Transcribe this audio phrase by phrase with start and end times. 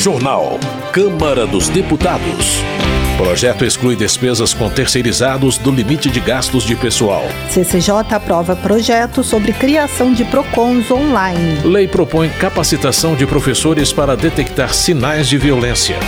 [0.00, 0.58] Jornal.
[0.94, 2.62] Câmara dos Deputados.
[3.18, 7.22] Projeto exclui despesas com terceirizados do limite de gastos de pessoal.
[7.50, 11.60] CCJ aprova projeto sobre criação de PROCONs online.
[11.64, 15.98] Lei propõe capacitação de professores para detectar sinais de violência.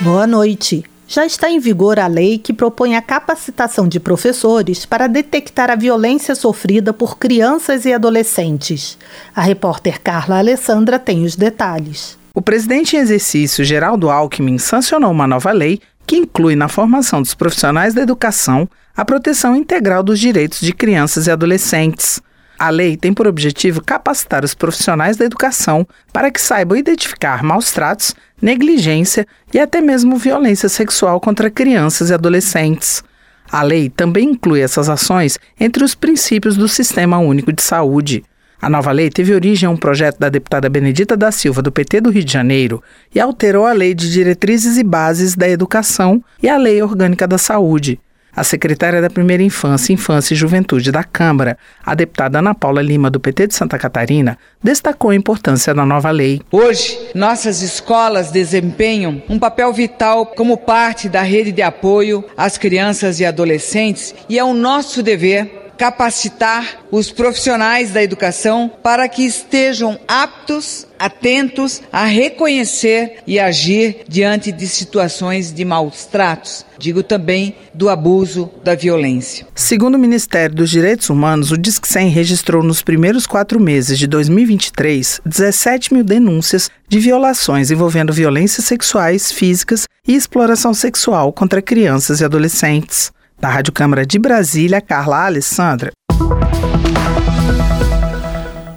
[0.00, 0.84] Boa noite.
[1.14, 5.76] Já está em vigor a lei que propõe a capacitação de professores para detectar a
[5.76, 8.96] violência sofrida por crianças e adolescentes.
[9.36, 12.16] A repórter Carla Alessandra tem os detalhes.
[12.34, 17.34] O presidente em exercício, Geraldo Alckmin, sancionou uma nova lei que inclui na formação dos
[17.34, 18.66] profissionais da educação
[18.96, 22.22] a proteção integral dos direitos de crianças e adolescentes.
[22.62, 27.72] A lei tem por objetivo capacitar os profissionais da educação para que saibam identificar maus
[27.72, 33.02] tratos, negligência e até mesmo violência sexual contra crianças e adolescentes.
[33.50, 38.22] A lei também inclui essas ações entre os princípios do Sistema Único de Saúde.
[38.60, 42.00] A nova lei teve origem a um projeto da deputada Benedita da Silva, do PT
[42.00, 42.80] do Rio de Janeiro,
[43.12, 47.38] e alterou a Lei de Diretrizes e Bases da Educação e a Lei Orgânica da
[47.38, 47.98] Saúde.
[48.34, 53.10] A secretária da Primeira Infância, Infância e Juventude da Câmara, a deputada Ana Paula Lima,
[53.10, 56.40] do PT de Santa Catarina, destacou a importância da nova lei.
[56.50, 63.20] Hoje, nossas escolas desempenham um papel vital como parte da rede de apoio às crianças
[63.20, 69.98] e adolescentes e é o nosso dever capacitar os profissionais da educação para que estejam
[70.06, 77.88] aptos, atentos a reconhecer e agir diante de situações de maus tratos, digo também do
[77.88, 79.44] abuso da violência.
[79.52, 84.06] Segundo o Ministério dos Direitos Humanos, o Disque 100 registrou nos primeiros quatro meses de
[84.06, 92.20] 2023 17 mil denúncias de violações envolvendo violências sexuais, físicas e exploração sexual contra crianças
[92.20, 93.10] e adolescentes.
[93.40, 95.90] Da Rádio Câmara de Brasília, Carla Alessandra.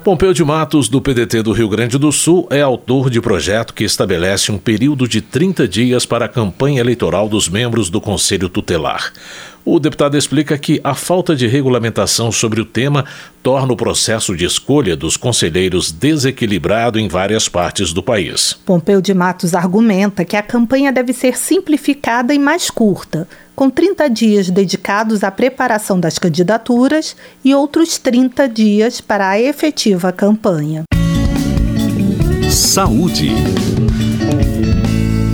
[0.06, 3.82] Pompeu de Matos, do PDT do Rio Grande do Sul, é autor de projeto que
[3.82, 9.12] estabelece um período de 30 dias para a campanha eleitoral dos membros do Conselho Tutelar.
[9.64, 13.04] O deputado explica que a falta de regulamentação sobre o tema
[13.42, 18.56] torna o processo de escolha dos conselheiros desequilibrado em várias partes do país.
[18.64, 24.08] Pompeu de Matos argumenta que a campanha deve ser simplificada e mais curta, com 30
[24.10, 30.84] dias dedicados à preparação das candidaturas e outros 30 dias para a efetiva campanha.
[32.50, 33.30] Saúde.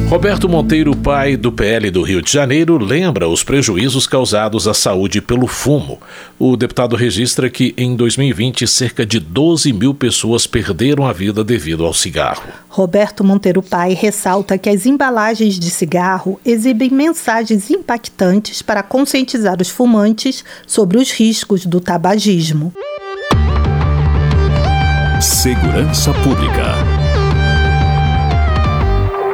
[0.09, 5.23] Roberto Monteiro, pai do PL do Rio de Janeiro, lembra os prejuízos causados à saúde
[5.23, 5.99] pelo fumo.
[6.39, 11.87] O deputado registra que, em 2020, cerca de 12 mil pessoas perderam a vida devido
[11.87, 12.45] ao cigarro.
[12.69, 19.71] Roberto Monteiro Pai ressalta que as embalagens de cigarro exibem mensagens impactantes para conscientizar os
[19.71, 22.73] fumantes sobre os riscos do tabagismo.
[25.21, 27.02] Segurança Pública.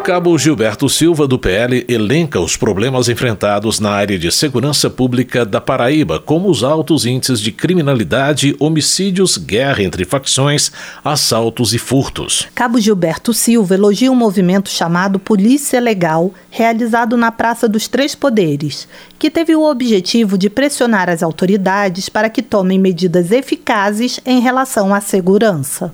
[0.09, 5.61] Cabo Gilberto Silva, do PL, elenca os problemas enfrentados na área de segurança pública da
[5.61, 10.73] Paraíba, como os altos índices de criminalidade, homicídios, guerra entre facções,
[11.05, 12.49] assaltos e furtos.
[12.55, 18.89] Cabo Gilberto Silva elogia um movimento chamado Polícia Legal, realizado na Praça dos Três Poderes,
[19.19, 24.95] que teve o objetivo de pressionar as autoridades para que tomem medidas eficazes em relação
[24.95, 25.93] à segurança.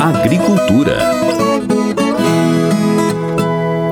[0.00, 1.47] Agricultura.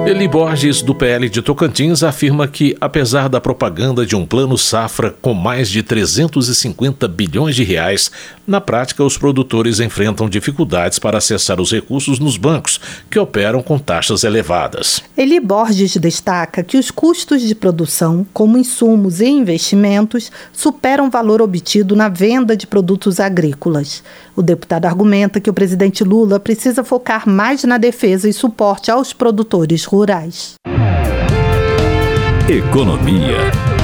[0.06, 5.12] Eli Borges, do PL de Tocantins, afirma que, apesar da propaganda de um plano safra
[5.20, 8.12] com mais de 350 bilhões de reais,
[8.46, 12.80] na prática os produtores enfrentam dificuldades para acessar os recursos nos bancos,
[13.10, 15.02] que operam com taxas elevadas.
[15.18, 21.42] Eli Borges destaca que os custos de produção, como insumos e investimentos, superam o valor
[21.42, 24.04] obtido na venda de produtos agrícolas.
[24.36, 29.12] O deputado argumenta que o presidente Lula precisa focar mais na defesa e suporte aos
[29.12, 29.95] produtores rurais.
[32.48, 33.75] Economia.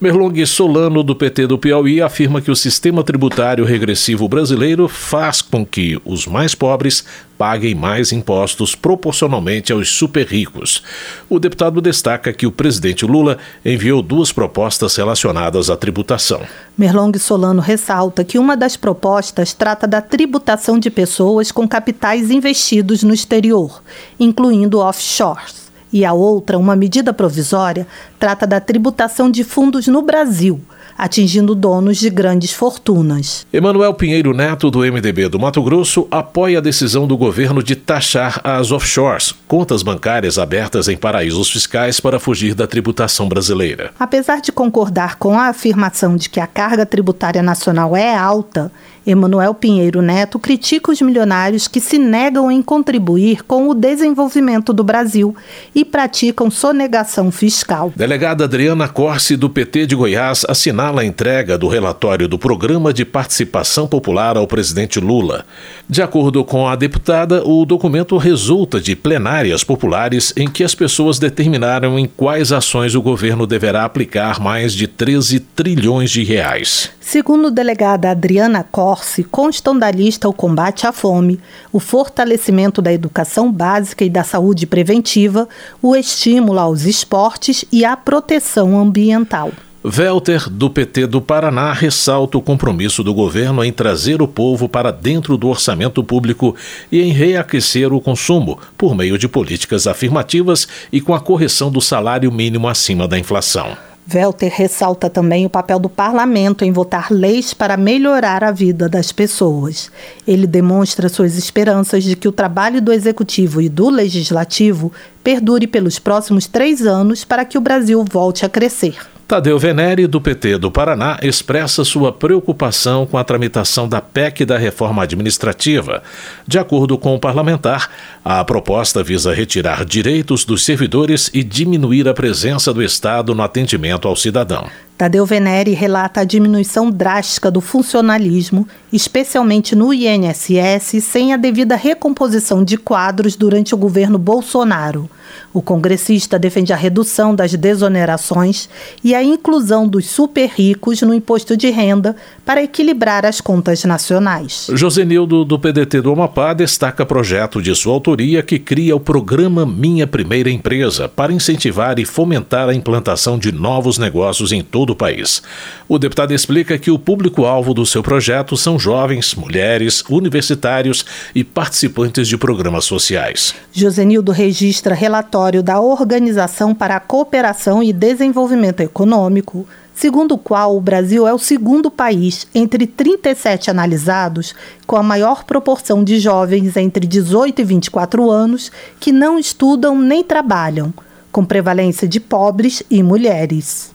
[0.00, 5.64] Merlong Solano, do PT do Piauí, afirma que o sistema tributário regressivo brasileiro faz com
[5.64, 7.04] que os mais pobres
[7.38, 10.82] paguem mais impostos proporcionalmente aos super ricos.
[11.30, 16.42] O deputado destaca que o presidente Lula enviou duas propostas relacionadas à tributação.
[16.76, 23.04] Merlong Solano ressalta que uma das propostas trata da tributação de pessoas com capitais investidos
[23.04, 23.80] no exterior,
[24.18, 25.63] incluindo offshores
[25.94, 27.86] e a outra, uma medida provisória,
[28.18, 30.60] trata da tributação de fundos no Brasil,
[30.98, 33.46] atingindo donos de grandes fortunas.
[33.52, 38.40] Emanuel Pinheiro Neto, do MDB do Mato Grosso, apoia a decisão do governo de taxar
[38.42, 43.92] as offshores, contas bancárias abertas em paraísos fiscais para fugir da tributação brasileira.
[43.96, 48.72] Apesar de concordar com a afirmação de que a carga tributária nacional é alta,
[49.06, 54.82] Emanuel Pinheiro Neto critica os milionários que se negam em contribuir com o desenvolvimento do
[54.82, 55.36] Brasil
[55.74, 57.92] e praticam sonegação fiscal.
[57.94, 63.04] Delegada Adriana Corse, do PT de Goiás, assinala a entrega do relatório do Programa de
[63.04, 65.44] Participação Popular ao presidente Lula.
[65.88, 71.18] De acordo com a deputada, o documento resulta de plenárias populares em que as pessoas
[71.18, 76.90] determinaram em quais ações o governo deverá aplicar mais de 13 trilhões de reais.
[77.06, 81.38] Segundo a delegada Adriana Corse, constam da lista o combate à fome,
[81.70, 85.46] o fortalecimento da educação básica e da saúde preventiva,
[85.82, 89.52] o estímulo aos esportes e a proteção ambiental.
[89.84, 94.90] Welter, do PT do Paraná, ressalta o compromisso do governo em trazer o povo para
[94.90, 96.56] dentro do orçamento público
[96.90, 101.82] e em reaquecer o consumo, por meio de políticas afirmativas e com a correção do
[101.82, 103.76] salário mínimo acima da inflação.
[104.12, 109.10] Welter ressalta também o papel do parlamento em votar leis para melhorar a vida das
[109.12, 109.90] pessoas.
[110.26, 114.92] Ele demonstra suas esperanças de que o trabalho do executivo e do legislativo
[115.22, 119.13] perdure pelos próximos três anos para que o Brasil volte a crescer.
[119.26, 124.58] Tadeu Venere, do PT do Paraná, expressa sua preocupação com a tramitação da PEC da
[124.58, 126.02] reforma administrativa.
[126.46, 127.90] De acordo com o parlamentar,
[128.22, 134.06] a proposta visa retirar direitos dos servidores e diminuir a presença do Estado no atendimento
[134.06, 134.66] ao cidadão.
[134.96, 142.62] Tadeu Venere relata a diminuição drástica do funcionalismo, especialmente no INSS, sem a devida recomposição
[142.62, 145.08] de quadros durante o governo Bolsonaro.
[145.52, 148.68] O congressista defende a redução das desonerações
[149.02, 154.68] e a inclusão dos super ricos no imposto de renda para equilibrar as contas nacionais.
[154.72, 160.06] Josenildo, do PDT do Amapá, destaca projeto de sua autoria que cria o programa Minha
[160.06, 165.42] Primeira Empresa para incentivar e fomentar a implantação de novos negócios em todo o país.
[165.88, 171.04] O deputado explica que o público-alvo do seu projeto são jovens, mulheres, universitários
[171.34, 173.54] e participantes de programas sociais.
[173.72, 180.80] Josenildo registra relatório da Organização para a Cooperação e Desenvolvimento Econômico, segundo o qual o
[180.80, 184.54] Brasil é o segundo país entre 37 analisados
[184.86, 190.22] com a maior proporção de jovens entre 18 e 24 anos que não estudam nem
[190.22, 190.92] trabalham,
[191.32, 193.92] com prevalência de pobres e mulheres.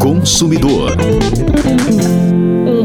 [0.00, 0.96] Consumidor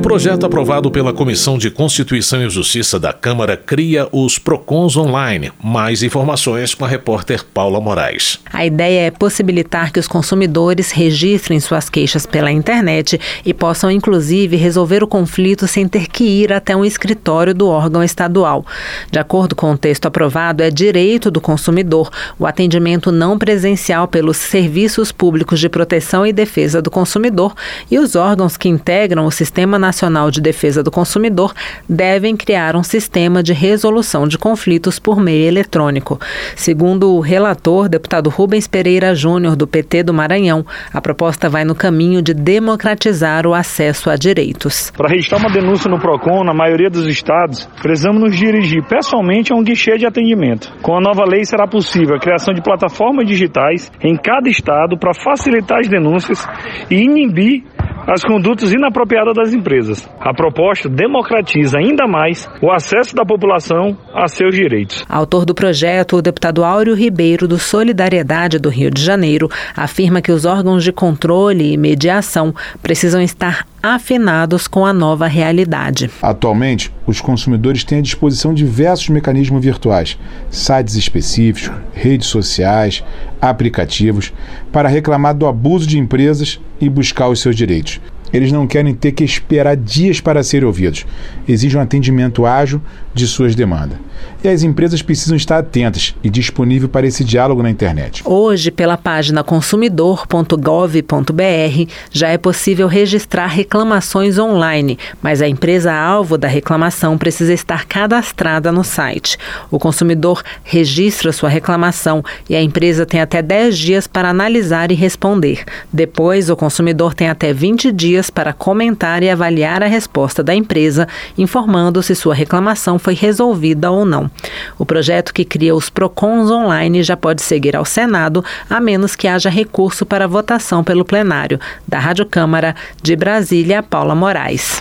[0.01, 5.51] projeto aprovado pela Comissão de Constituição e Justiça da Câmara cria os PROCONs online.
[5.63, 8.39] Mais informações com a repórter Paula Moraes.
[8.51, 14.55] A ideia é possibilitar que os consumidores registrem suas queixas pela internet e possam, inclusive,
[14.55, 18.65] resolver o conflito sem ter que ir até um escritório do órgão estadual.
[19.11, 22.09] De acordo com o texto aprovado, é direito do consumidor
[22.39, 27.53] o atendimento não presencial pelos serviços públicos de proteção e defesa do consumidor
[27.89, 31.53] e os órgãos que integram o Sistema Nacional de Defesa do Consumidor
[31.87, 36.19] devem criar um sistema de resolução de conflitos por meio eletrônico.
[36.55, 41.75] Segundo o relator, deputado Rubens Pereira Júnior, do PT do Maranhão, a proposta vai no
[41.75, 44.91] caminho de democratizar o acesso a direitos.
[44.97, 49.55] Para registrar uma denúncia no PROCON, na maioria dos estados, precisamos nos dirigir pessoalmente a
[49.55, 50.73] um guichê de atendimento.
[50.81, 55.13] Com a nova lei será possível a criação de plataformas digitais em cada estado para
[55.13, 56.47] facilitar as denúncias
[56.89, 57.63] e inibir
[58.07, 59.74] as condutas inapropriadas das empresas.
[60.19, 65.03] A proposta democratiza ainda mais o acesso da população a seus direitos.
[65.09, 70.31] Autor do projeto, o deputado Áureo Ribeiro, do Solidariedade do Rio de Janeiro, afirma que
[70.31, 76.09] os órgãos de controle e mediação precisam estar afinados com a nova realidade.
[76.21, 80.17] Atualmente, os consumidores têm à disposição diversos mecanismos virtuais,
[80.49, 83.03] sites específicos, redes sociais,
[83.39, 84.33] aplicativos,
[84.71, 87.99] para reclamar do abuso de empresas e buscar os seus direitos.
[88.35, 91.05] Eles não querem ter que esperar dias para serem ouvidos.
[91.47, 92.81] Exigem um atendimento ágil
[93.13, 93.97] de suas demandas.
[94.43, 98.21] E as empresas precisam estar atentas e disponíveis para esse diálogo na internet.
[98.25, 106.47] Hoje, pela página consumidor.gov.br, já é possível registrar reclamações online, mas a empresa alvo da
[106.47, 109.37] reclamação precisa estar cadastrada no site.
[109.71, 114.95] O consumidor registra sua reclamação e a empresa tem até 10 dias para analisar e
[114.95, 115.63] responder.
[115.91, 121.07] Depois, o consumidor tem até 20 dias para comentar e avaliar a resposta da empresa,
[121.37, 124.31] informando se sua reclamação foi resolvida ou não.
[124.79, 129.27] O projeto que cria os PROCONs online já pode seguir ao Senado, a menos que
[129.27, 131.59] haja recurso para votação pelo plenário.
[131.87, 134.77] Da Rádio Câmara de Brasília, Paula Moraes.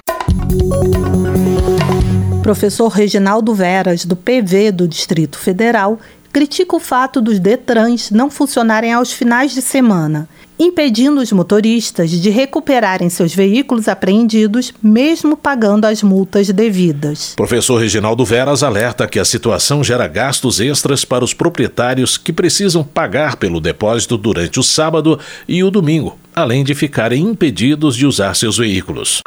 [2.42, 5.98] Professor Reginaldo Veras, do PV do Distrito Federal,
[6.32, 12.30] critica o fato dos Detrans não funcionarem aos finais de semana, impedindo os motoristas de
[12.30, 17.34] recuperarem seus veículos apreendidos, mesmo pagando as multas devidas.
[17.37, 22.84] Professor Reginaldo Veras alerta que a situação gera gastos extras para os proprietários que precisam
[22.84, 25.18] pagar pelo depósito durante o sábado
[25.49, 29.20] e o domingo, além de ficarem impedidos de usar seus veículos.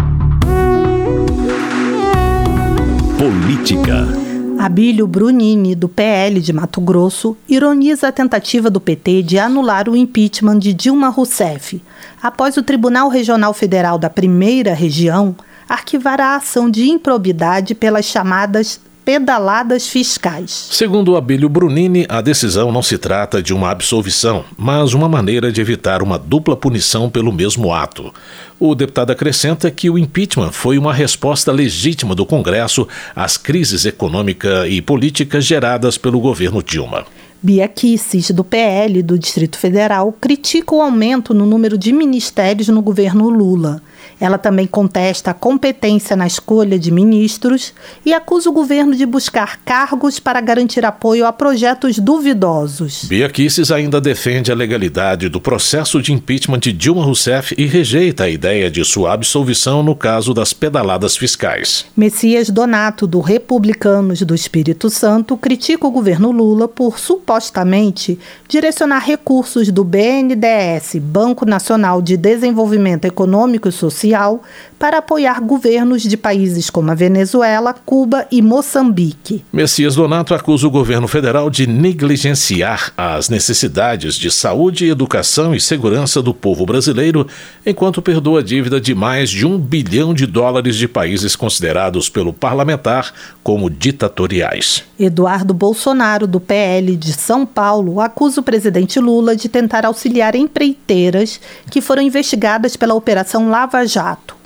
[3.18, 4.27] Política.
[4.60, 9.96] Abílio Brunini, do PL de Mato Grosso, ironiza a tentativa do PT de anular o
[9.96, 11.82] impeachment de Dilma Rousseff,
[12.22, 15.36] após o Tribunal Regional Federal da Primeira Região
[15.70, 20.68] arquivar a ação de improbidade pelas chamadas pedaladas fiscais.
[20.70, 25.62] Segundo Abílio Brunini, a decisão não se trata de uma absolvição, mas uma maneira de
[25.62, 28.14] evitar uma dupla punição pelo mesmo ato.
[28.60, 32.86] O deputado acrescenta que o impeachment foi uma resposta legítima do Congresso
[33.16, 37.06] às crises econômica e políticas geradas pelo governo Dilma.
[37.42, 42.82] Bia Kisses, do PL do Distrito Federal, critica o aumento no número de ministérios no
[42.82, 43.82] governo Lula.
[44.20, 47.74] Ela também contesta a competência na escolha de ministros
[48.06, 53.06] e acusa o governo de buscar cargos para garantir apoio a projetos duvidosos.
[53.06, 58.24] Bia Kicis ainda defende a legalidade do processo de impeachment de Dilma Rousseff e rejeita
[58.24, 61.86] a ideia de sua absolvição no caso das pedaladas fiscais.
[61.96, 69.72] Messias Donato, do Republicanos do Espírito Santo, critica o governo Lula por supostamente direcionar recursos
[69.72, 74.44] do BNDES, Banco Nacional de Desenvolvimento Econômico e Social, social
[74.80, 79.44] para apoiar governos de países como a Venezuela, Cuba e Moçambique.
[79.52, 86.22] Messias Donato acusa o governo federal de negligenciar as necessidades de saúde, educação e segurança
[86.22, 87.28] do povo brasileiro,
[87.66, 92.32] enquanto perdoa a dívida de mais de um bilhão de dólares de países considerados pelo
[92.32, 94.84] parlamentar como ditatoriais.
[95.00, 101.40] Eduardo Bolsonaro, do PL de São Paulo, acusa o presidente Lula de tentar auxiliar empreiteiras
[101.70, 104.37] que foram investigadas pela Operação Lava Jato.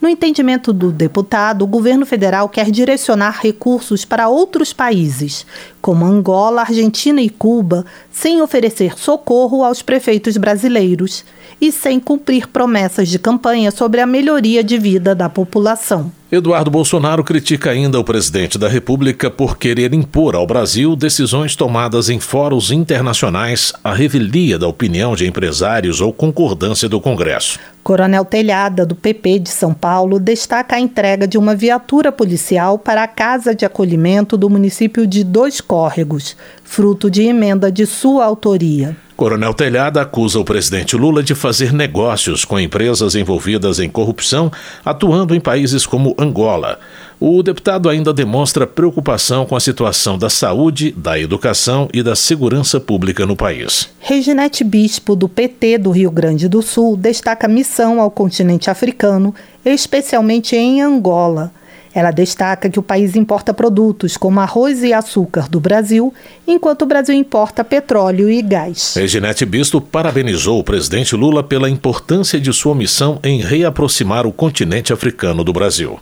[0.00, 5.44] No entendimento do deputado, o governo federal quer direcionar recursos para outros países,
[5.82, 11.24] como Angola, Argentina e Cuba, sem oferecer socorro aos prefeitos brasileiros
[11.60, 16.12] e sem cumprir promessas de campanha sobre a melhoria de vida da população.
[16.32, 22.08] Eduardo Bolsonaro critica ainda o presidente da República por querer impor ao Brasil decisões tomadas
[22.08, 27.58] em fóruns internacionais à revelia da opinião de empresários ou concordância do Congresso.
[27.82, 33.02] Coronel Telhada, do PP de São Paulo, destaca a entrega de uma viatura policial para
[33.02, 38.96] a casa de acolhimento do município de Dois Córregos, fruto de emenda de sua autoria.
[39.20, 44.50] Coronel Telhada acusa o presidente Lula de fazer negócios com empresas envolvidas em corrupção,
[44.82, 46.80] atuando em países como Angola.
[47.20, 52.80] O deputado ainda demonstra preocupação com a situação da saúde, da educação e da segurança
[52.80, 53.90] pública no país.
[54.00, 60.56] Reginete Bispo, do PT do Rio Grande do Sul, destaca missão ao continente africano, especialmente
[60.56, 61.52] em Angola
[61.94, 66.12] ela destaca que o país importa produtos como arroz e açúcar do Brasil,
[66.46, 68.94] enquanto o Brasil importa petróleo e gás.
[68.96, 74.92] Reginete Bisto parabenizou o presidente Lula pela importância de sua missão em reaproximar o continente
[74.92, 75.98] africano do Brasil.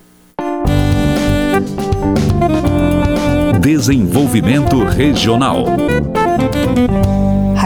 [3.61, 5.67] Desenvolvimento Regional.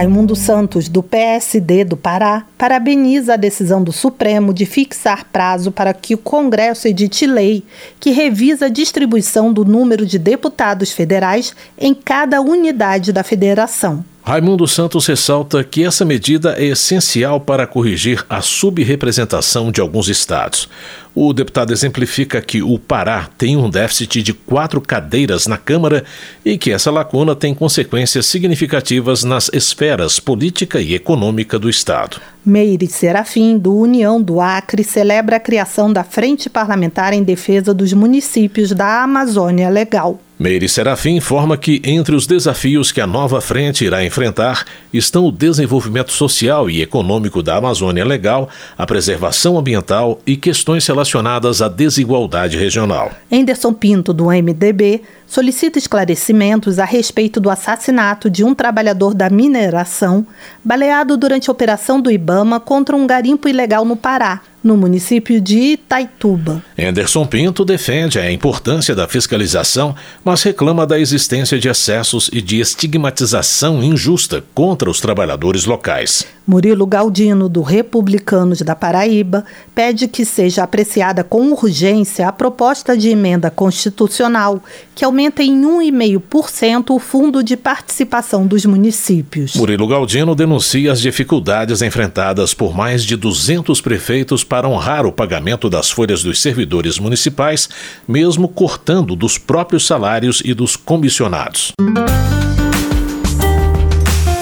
[0.02, 5.94] Raimundo Santos, do PSD do Pará, parabeniza a decisão do Supremo de fixar prazo para
[5.94, 7.62] que o Congresso edite lei
[8.00, 14.04] que revisa a distribuição do número de deputados federais em cada unidade da federação.
[14.24, 20.68] Raimundo Santos ressalta que essa medida é essencial para corrigir a subrepresentação de alguns estados.
[21.12, 26.04] O deputado exemplifica que o Pará tem um déficit de quatro cadeiras na Câmara
[26.44, 32.20] e que essa lacuna tem consequências significativas nas esferas política e econômica do Estado.
[32.46, 37.92] Meire Serafim, do União do Acre, celebra a criação da Frente Parlamentar em Defesa dos
[37.92, 40.20] Municípios da Amazônia Legal.
[40.42, 45.30] Meire Serafim informa que entre os desafios que a nova frente irá enfrentar estão o
[45.30, 52.58] desenvolvimento social e econômico da Amazônia Legal, a preservação ambiental e questões relacionadas à desigualdade
[52.58, 53.12] regional.
[53.30, 55.02] Enderson Pinto, do MDB,
[55.32, 60.26] solicita esclarecimentos a respeito do assassinato de um trabalhador da mineração
[60.62, 65.58] baleado durante a operação do Ibama contra um garimpo ilegal no Pará, no município de
[65.72, 66.62] Itaituba.
[66.78, 72.60] Anderson Pinto defende a importância da fiscalização, mas reclama da existência de excessos e de
[72.60, 76.26] estigmatização injusta contra os trabalhadores locais.
[76.46, 83.08] Murilo Galdino, do Republicanos da Paraíba, pede que seja apreciada com urgência a proposta de
[83.08, 84.62] emenda constitucional
[84.94, 89.54] que aumenta em 1,5% o fundo de participação dos municípios.
[89.54, 95.68] Murilo Galdino denuncia as dificuldades enfrentadas por mais de 200 prefeitos para honrar o pagamento
[95.68, 97.68] das folhas dos servidores municipais,
[98.06, 101.72] mesmo cortando dos próprios salários e dos comissionados.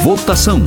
[0.03, 0.63] Votação.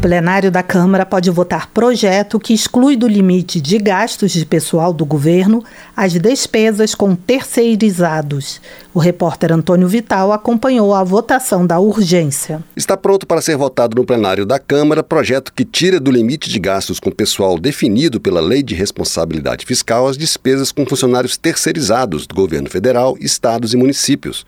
[0.00, 5.04] Plenário da Câmara pode votar projeto que exclui do limite de gastos de pessoal do
[5.04, 5.62] governo
[5.94, 8.62] as despesas com terceirizados.
[8.94, 12.64] O repórter Antônio Vital acompanhou a votação da urgência.
[12.74, 16.58] Está pronto para ser votado no plenário da Câmara projeto que tira do limite de
[16.58, 22.34] gastos com pessoal definido pela Lei de Responsabilidade Fiscal as despesas com funcionários terceirizados do
[22.34, 24.46] governo federal, estados e municípios.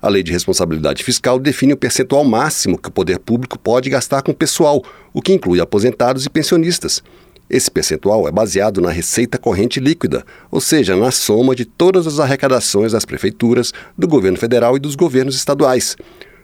[0.00, 4.22] A Lei de Responsabilidade Fiscal define o percentual máximo que o poder público pode gastar
[4.22, 4.80] com pessoal,
[5.12, 7.02] o que inclui aposentados e pensionistas.
[7.50, 12.20] Esse percentual é baseado na receita corrente líquida, ou seja, na soma de todas as
[12.20, 15.96] arrecadações das prefeituras, do governo federal e dos governos estaduais.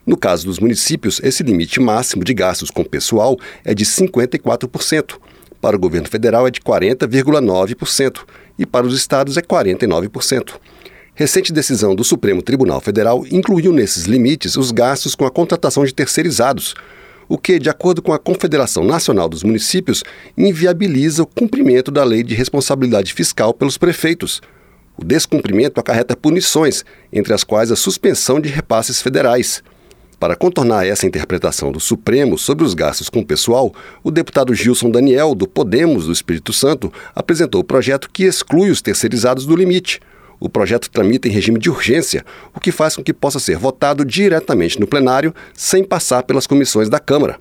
[0.05, 5.17] No caso dos municípios, esse limite máximo de gastos com pessoal é de 54%.
[5.61, 8.25] Para o governo federal é de 40,9%
[8.59, 10.55] e para os estados é 49%.
[11.17, 15.95] Recente decisão do Supremo Tribunal Federal incluiu nesses limites os gastos com a contratação de
[15.95, 16.75] terceirizados,
[17.29, 20.03] o que, de acordo com a Confederação Nacional dos Municípios,
[20.37, 24.43] inviabiliza o cumprimento da lei de responsabilidade fiscal pelos prefeitos.
[24.97, 29.63] O descumprimento acarreta punições, entre as quais a suspensão de repasses federais.
[30.19, 34.91] Para contornar essa interpretação do Supremo sobre os gastos com o pessoal, o deputado Gilson
[34.91, 40.01] Daniel, do Podemos do Espírito Santo, apresentou o projeto que exclui os terceirizados do limite.
[40.41, 42.25] O projeto tramita em regime de urgência,
[42.55, 46.89] o que faz com que possa ser votado diretamente no plenário, sem passar pelas comissões
[46.89, 47.39] da Câmara.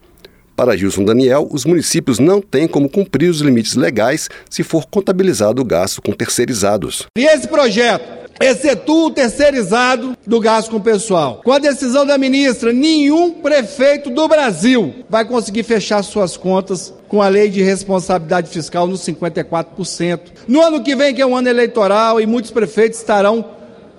[0.55, 5.61] Para Gilson Daniel, os municípios não têm como cumprir os limites legais se for contabilizado
[5.61, 7.07] o gasto com terceirizados.
[7.17, 11.41] E esse projeto excetua o terceirizado do gasto com o pessoal.
[11.43, 17.21] Com a decisão da ministra, nenhum prefeito do Brasil vai conseguir fechar suas contas com
[17.21, 20.19] a lei de responsabilidade fiscal nos 54%.
[20.47, 23.45] No ano que vem, que é um ano eleitoral, e muitos prefeitos estarão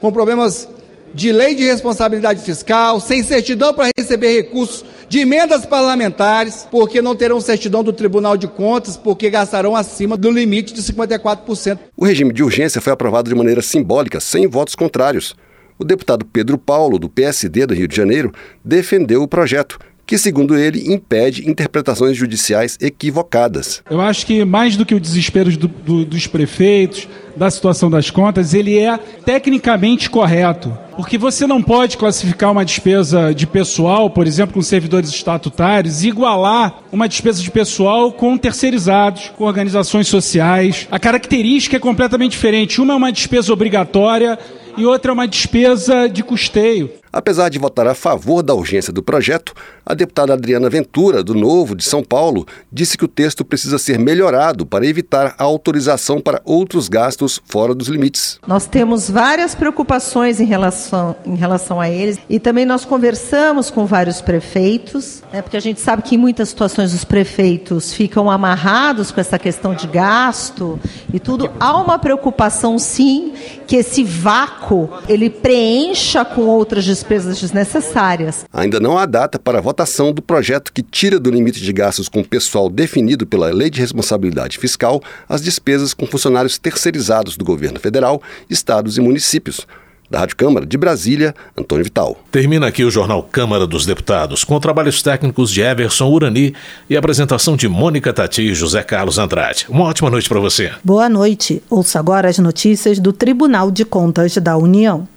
[0.00, 0.68] com problemas
[1.14, 7.14] de lei de responsabilidade fiscal, sem certidão para receber recursos de emendas parlamentares, porque não
[7.14, 11.78] terão certidão do Tribunal de Contas, porque gastarão acima do limite de 54%.
[11.96, 15.34] O regime de urgência foi aprovado de maneira simbólica, sem votos contrários.
[15.78, 18.32] O deputado Pedro Paulo, do PSD do Rio de Janeiro,
[18.64, 23.82] defendeu o projeto, que, segundo ele, impede interpretações judiciais equivocadas.
[23.90, 28.10] Eu acho que, mais do que o desespero do, do, dos prefeitos, da situação das
[28.10, 30.76] contas, ele é tecnicamente correto.
[30.96, 36.08] Porque você não pode classificar uma despesa de pessoal, por exemplo, com servidores estatutários, e
[36.08, 40.86] igualar uma despesa de pessoal com terceirizados, com organizações sociais.
[40.90, 42.80] A característica é completamente diferente.
[42.80, 44.38] Uma é uma despesa obrigatória
[44.76, 46.90] e outra é uma despesa de custeio.
[47.14, 49.54] Apesar de votar a favor da urgência do projeto,
[49.86, 54.00] a deputada Adriana Ventura, do Novo de São Paulo, disse que o texto precisa ser
[54.00, 58.40] melhorado para evitar a autorização para outros gastos fora dos limites.
[58.44, 63.86] Nós temos várias preocupações em relação, em relação a eles e também nós conversamos com
[63.86, 69.12] vários prefeitos, né, porque a gente sabe que em muitas situações os prefeitos ficam amarrados
[69.12, 70.80] com essa questão de gasto
[71.12, 71.48] e tudo.
[71.60, 73.34] Há uma preocupação, sim,
[73.68, 78.46] que esse vácuo ele preencha com outras despesas despesas desnecessárias.
[78.50, 82.08] Ainda não há data para a votação do projeto que tira do limite de gastos
[82.08, 87.78] com pessoal definido pela Lei de Responsabilidade Fiscal as despesas com funcionários terceirizados do governo
[87.78, 89.66] federal, estados e municípios.
[90.10, 92.18] Da Rádio Câmara de Brasília, Antônio Vital.
[92.30, 96.54] Termina aqui o Jornal Câmara dos Deputados, com trabalhos técnicos de Everson Urani
[96.88, 99.66] e apresentação de Mônica Tati e José Carlos Andrade.
[99.68, 100.72] Uma ótima noite para você.
[100.84, 101.62] Boa noite.
[101.70, 105.08] Ouça agora as notícias do Tribunal de Contas da União.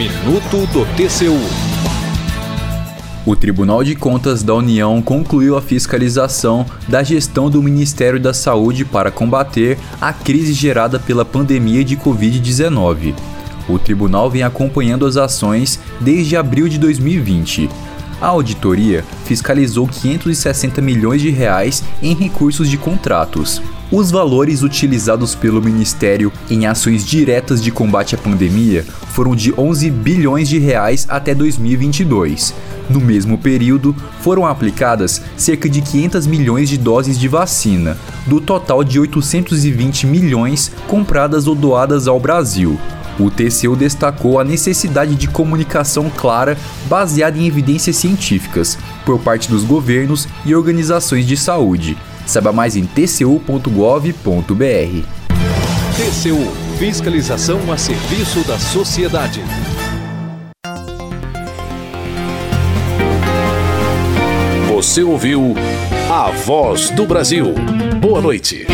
[0.00, 1.36] Minuto do TCU.
[3.26, 8.82] O Tribunal de Contas da União concluiu a fiscalização da gestão do Ministério da Saúde
[8.82, 13.14] para combater a crise gerada pela pandemia de Covid-19.
[13.68, 17.68] O tribunal vem acompanhando as ações desde abril de 2020.
[18.22, 23.60] A auditoria fiscalizou 560 milhões de reais em recursos de contratos.
[23.92, 29.90] Os valores utilizados pelo Ministério em ações diretas de combate à pandemia foram de 11
[29.90, 32.54] bilhões de reais até 2022.
[32.88, 38.84] No mesmo período, foram aplicadas cerca de 500 milhões de doses de vacina, do total
[38.84, 42.78] de 820 milhões compradas ou doadas ao Brasil.
[43.18, 46.56] O TCU destacou a necessidade de comunicação clara
[46.88, 51.96] baseada em evidências científicas por parte dos governos e organizações de saúde.
[52.26, 53.40] Saiba mais em tcu.gov.br.
[55.96, 59.42] TCU Fiscalização a serviço da sociedade.
[64.68, 65.54] Você ouviu
[66.10, 67.52] a voz do Brasil.
[68.00, 68.66] Boa noite.